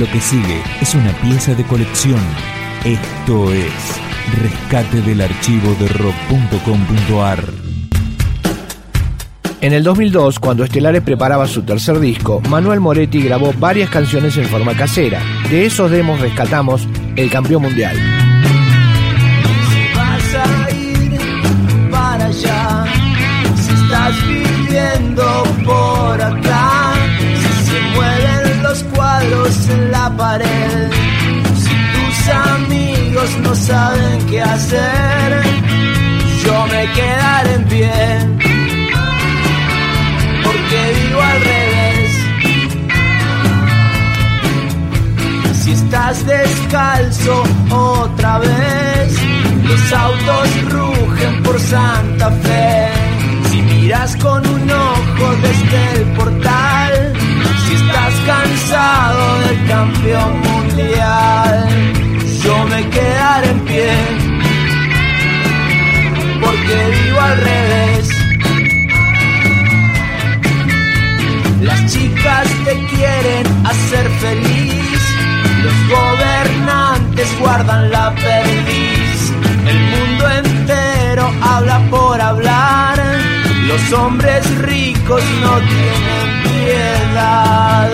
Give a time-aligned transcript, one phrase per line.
[0.00, 2.20] Lo que sigue es una pieza de colección.
[2.86, 4.00] Esto es
[4.40, 7.44] Rescate del archivo de rock.com.ar.
[9.60, 14.46] En el 2002, cuando Estelares preparaba su tercer disco, Manuel Moretti grabó varias canciones en
[14.46, 15.20] forma casera.
[15.50, 18.29] De esos demos rescatamos El Campeón Mundial.
[33.50, 35.42] No saben qué hacer,
[36.44, 37.92] yo me quedaré en pie,
[40.44, 42.12] porque vivo al revés.
[45.62, 49.18] Si estás descalzo otra vez,
[49.64, 52.88] los autos rugen por Santa Fe.
[53.50, 57.12] Si miras con un ojo desde el portal,
[57.66, 61.19] si estás cansado del campeón mundial,
[74.20, 75.02] feliz,
[75.64, 79.32] los gobernantes guardan la perdiz,
[79.66, 82.98] el mundo entero habla por hablar,
[83.66, 87.90] los hombres ricos no tienen piedad,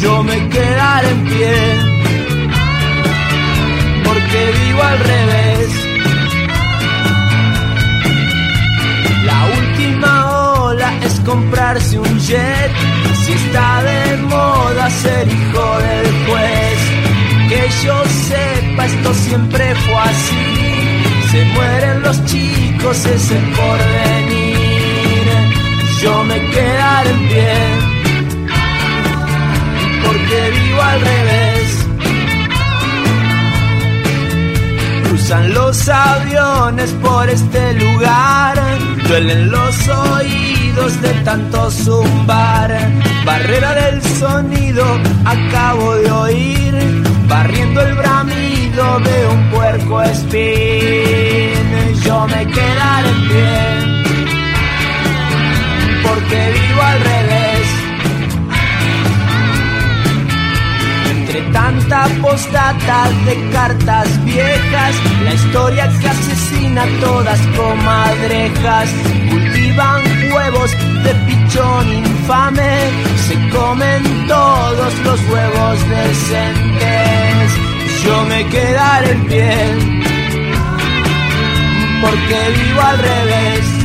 [0.00, 1.56] yo me quedaré en pie,
[4.04, 5.40] porque vivo al revés.
[9.24, 10.12] La última
[10.64, 12.72] ola es comprarse un jet.
[13.24, 16.78] Si está de moda ser hijo del juez.
[17.48, 17.96] Que yo
[18.28, 20.46] sepa, esto siempre fue así.
[21.30, 25.26] Se mueren los chicos, es el porvenir.
[26.02, 27.54] Yo me quedaré en pie.
[30.04, 31.68] Porque vivo al revés.
[35.04, 38.56] Cruzan los aviones por este lugar,
[39.08, 42.70] duelen los oídos de tanto zumbar.
[43.24, 44.84] Barrera del sonido
[45.24, 50.40] acabo de oír, barriendo el bramido de un puerco espín.
[52.04, 53.58] Yo me quedaré en pie,
[56.04, 57.68] porque vivo al revés.
[61.10, 64.94] Entre tanta postdata de cartas viejas,
[65.24, 68.88] la historia que asesina a todas comadrejas.
[70.32, 70.70] Huevos
[71.04, 72.90] de pichón infame,
[73.26, 77.52] se comen todos los huevos decentes.
[78.04, 79.52] Yo me quedaré en pie,
[82.02, 83.80] porque vivo al revés.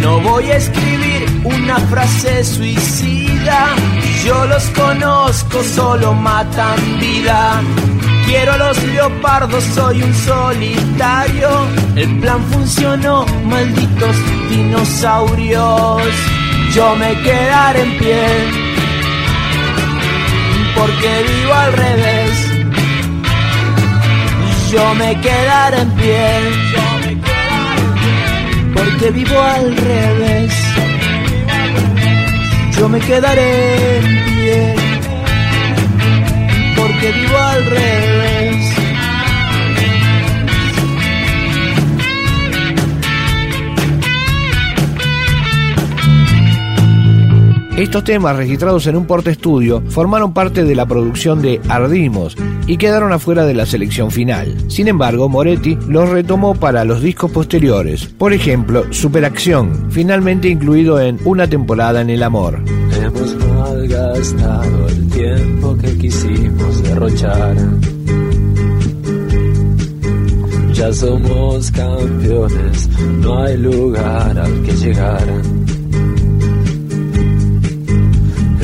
[0.00, 3.74] No voy a escribir una frase suicida,
[4.24, 7.62] yo los conozco, solo matan vida.
[8.26, 11.48] Quiero los leopardos, soy un solitario.
[11.94, 14.16] El plan funcionó, malditos
[14.48, 16.02] dinosaurios.
[16.74, 18.26] Yo me quedaré en pie,
[20.74, 22.48] porque vivo al revés.
[24.72, 26.24] Yo me quedaré en pie,
[28.74, 30.54] porque vivo al revés.
[32.78, 34.74] Yo me quedaré en pie,
[36.74, 38.81] porque vivo al revés.
[47.76, 52.76] Estos temas registrados en un porte estudio formaron parte de la producción de Ardimos y
[52.76, 54.70] quedaron afuera de la selección final.
[54.70, 58.06] Sin embargo, Moretti los retomó para los discos posteriores.
[58.06, 62.62] Por ejemplo, Superacción, finalmente incluido en Una temporada en el amor.
[63.02, 67.56] Hemos malgastado el tiempo que quisimos derrochar.
[70.74, 72.88] Ya somos campeones,
[73.20, 75.42] no hay lugar al que llegar.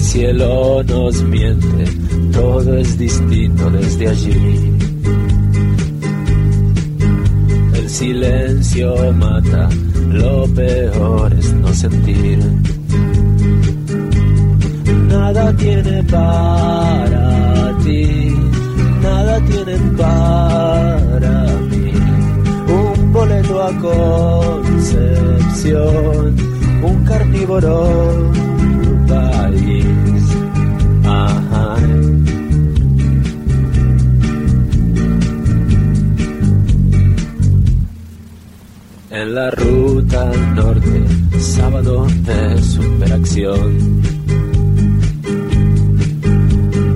[0.00, 1.84] El cielo nos miente,
[2.32, 4.72] todo es distinto desde allí.
[7.74, 9.68] El silencio mata,
[10.08, 12.38] lo peor es no sentir.
[15.06, 16.69] Nada tiene para
[39.12, 41.02] En la ruta al norte,
[41.40, 44.00] sábado de superacción.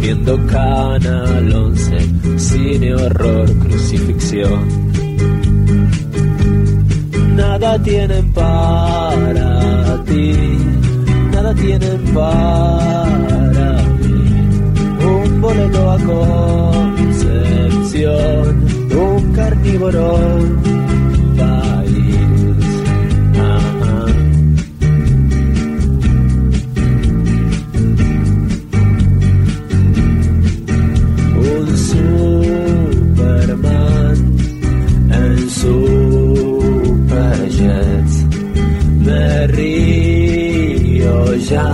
[0.00, 4.68] viendo Canal 11, cine, horror, crucifixión.
[7.34, 10.36] Nada tienen para ti,
[11.32, 14.22] nada tienen para mí.
[15.04, 15.98] Un boleto a
[17.08, 17.84] Concepción,
[18.92, 20.18] un carnívoro
[41.50, 41.72] ya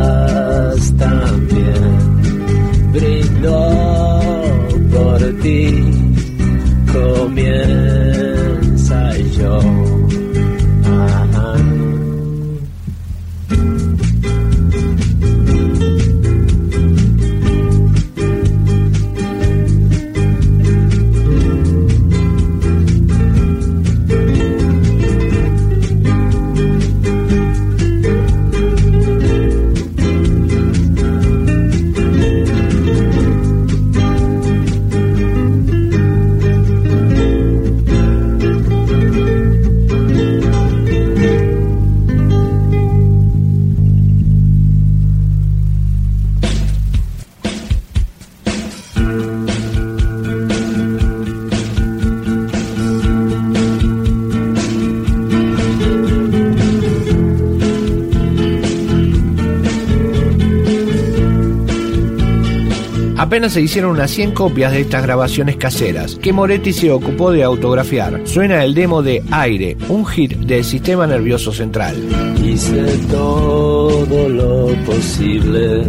[63.23, 67.41] Apenas se hicieron unas 100 copias de estas grabaciones caseras, que Moretti se ocupó de
[67.41, 68.19] autografiar.
[68.25, 71.95] Suena el demo de Aire, un hit del sistema nervioso central.
[72.43, 75.85] Hice todo lo posible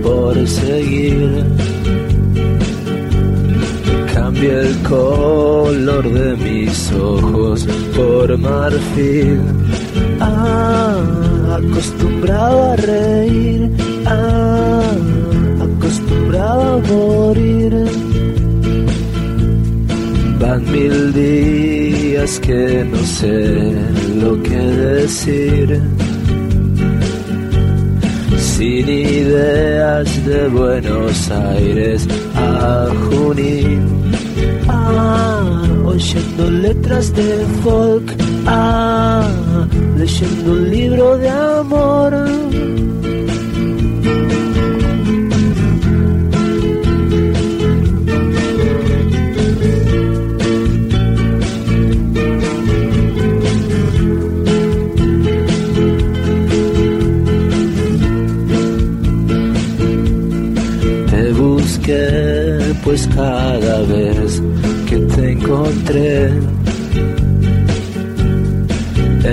[0.00, 1.44] por seguir.
[4.14, 7.66] Cambié el color de mis ojos
[7.96, 9.40] por marfil.
[10.20, 11.00] Ah,
[11.50, 13.72] acostumbrado a reír.
[14.06, 14.94] Ah,
[16.38, 17.72] a morir.
[20.40, 23.74] Van mil días que no sé
[24.20, 25.80] lo que decir.
[28.38, 34.12] Sin ideas de Buenos Aires a Junín.
[34.68, 38.14] Ah, oyendo letras de folk.
[38.46, 39.28] Ah,
[39.96, 42.14] leyendo un libro de amor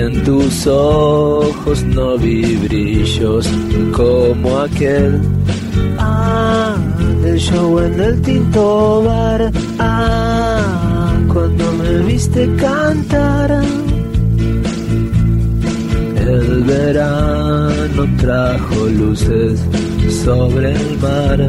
[0.04, 3.48] en tus ojos no vi brillos
[3.92, 5.20] como aquel.
[5.98, 6.76] Ah
[7.22, 9.50] del show en el tinto bar.
[9.78, 13.62] Ah cuando me viste cantar.
[16.16, 19.60] El verano trajo luces
[20.24, 21.40] sobre el mar.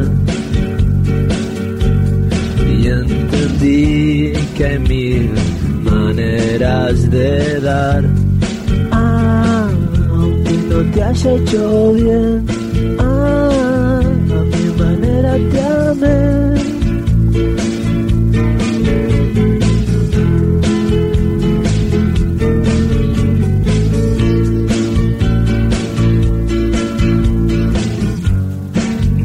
[2.85, 5.31] Entendí que hay mil
[5.83, 8.24] maneras de dar.
[10.75, 12.45] No te haya hecho bien,
[12.99, 16.19] ah, a mi manera te amé.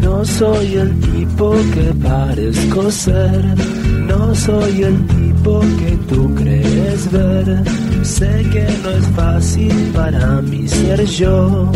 [0.01, 0.95] No soy el
[1.75, 3.45] que parezco ser,
[4.07, 7.90] no soy el tipo que tú crees ver.
[8.17, 11.71] Sé que no es fácil para mí ser yo.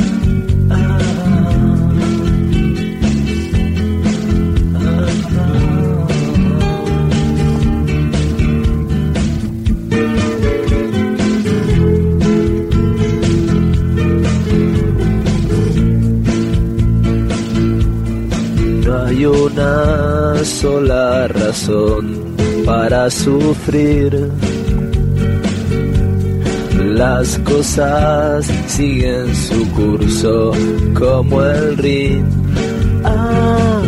[19.26, 24.30] una sola razón para sufrir.
[26.94, 30.52] Las cosas siguen su curso
[30.96, 32.24] como el río.
[33.02, 33.82] Ah,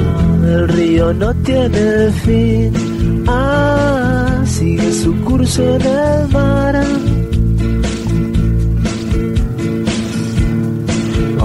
[0.45, 2.73] el río no tiene fin,
[3.29, 6.85] ah, sigue su curso en el mar.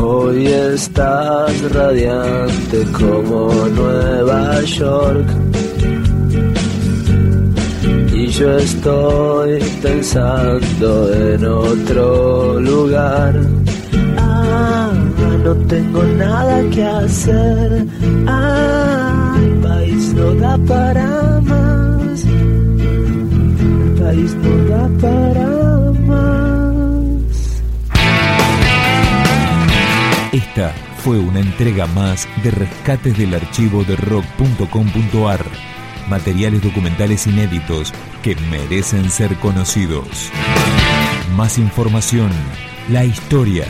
[0.01, 5.27] Hoy estás radiante como Nueva York.
[8.32, 13.36] Yo estoy pensando en otro lugar.
[14.18, 14.94] Ah,
[15.44, 17.86] no tengo nada que hacer.
[18.28, 22.24] Ah, el país no da para más.
[22.24, 27.62] El país no da para más.
[30.32, 30.74] Esta
[31.04, 35.72] fue una entrega más de rescates del archivo de rock.com.ar.
[36.12, 40.30] Materiales documentales inéditos que merecen ser conocidos.
[41.38, 42.30] Más información,
[42.89, 43.65] la historia,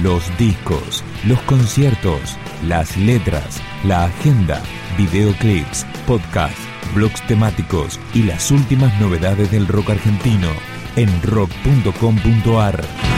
[0.00, 4.62] los discos, los conciertos, las letras, la agenda,
[4.96, 6.56] videoclips, podcast,
[6.94, 10.48] blogs temáticos y las últimas novedades del rock argentino
[10.94, 13.09] en rock.com.ar.